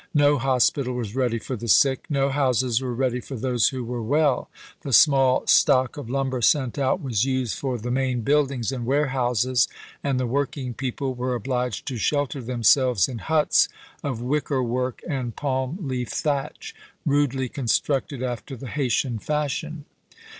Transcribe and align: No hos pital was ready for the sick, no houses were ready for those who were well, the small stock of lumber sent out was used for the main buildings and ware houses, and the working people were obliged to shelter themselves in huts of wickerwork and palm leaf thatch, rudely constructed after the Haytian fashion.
No 0.15 0.39
hos 0.39 0.71
pital 0.71 0.95
was 0.95 1.15
ready 1.15 1.37
for 1.37 1.55
the 1.55 1.67
sick, 1.67 2.05
no 2.09 2.29
houses 2.29 2.81
were 2.81 2.91
ready 2.95 3.19
for 3.19 3.35
those 3.35 3.67
who 3.67 3.83
were 3.83 4.01
well, 4.01 4.49
the 4.81 4.91
small 4.91 5.45
stock 5.45 5.95
of 5.95 6.09
lumber 6.09 6.41
sent 6.41 6.79
out 6.79 7.03
was 7.03 7.23
used 7.23 7.53
for 7.55 7.77
the 7.77 7.91
main 7.91 8.21
buildings 8.21 8.71
and 8.71 8.87
ware 8.87 9.09
houses, 9.09 9.67
and 10.03 10.19
the 10.19 10.25
working 10.25 10.73
people 10.73 11.13
were 11.13 11.35
obliged 11.35 11.85
to 11.85 11.97
shelter 11.97 12.41
themselves 12.41 13.07
in 13.07 13.19
huts 13.19 13.69
of 14.03 14.21
wickerwork 14.23 15.03
and 15.07 15.35
palm 15.35 15.77
leaf 15.79 16.09
thatch, 16.09 16.73
rudely 17.05 17.47
constructed 17.47 18.23
after 18.23 18.55
the 18.57 18.69
Haytian 18.69 19.19
fashion. 19.19 19.85